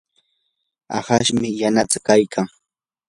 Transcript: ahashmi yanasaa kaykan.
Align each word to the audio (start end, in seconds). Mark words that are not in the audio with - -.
ahashmi 0.97 1.47
yanasaa 1.61 2.03
kaykan. 2.07 2.47